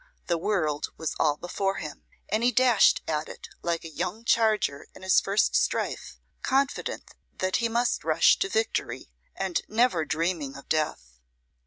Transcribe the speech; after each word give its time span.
The 0.25 0.39
world 0.39 0.87
was 0.97 1.13
all 1.19 1.37
before 1.37 1.75
him; 1.75 2.05
and 2.27 2.41
he 2.43 2.51
dashed 2.51 3.03
at 3.07 3.29
it 3.29 3.49
like 3.61 3.83
a 3.85 3.87
young 3.87 4.25
charger 4.25 4.87
in 4.95 5.03
his 5.03 5.21
first 5.21 5.55
strife, 5.55 6.17
confident 6.41 7.11
that 7.37 7.57
he 7.57 7.69
must 7.69 8.03
rush 8.03 8.39
to 8.39 8.49
victory, 8.49 9.11
and 9.35 9.61
never 9.67 10.03
dreaming 10.03 10.57
of 10.57 10.67
death. 10.67 11.19